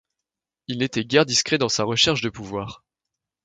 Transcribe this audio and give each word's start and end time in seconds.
Il 0.65 0.79
n'était 0.79 1.05
guère 1.05 1.27
discret 1.27 1.59
dans 1.59 1.69
sa 1.69 1.83
recherche 1.83 2.21
du 2.21 2.31
pouvoir. 2.31 2.83